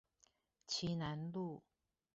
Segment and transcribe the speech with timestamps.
[0.65, 1.61] 旗楠路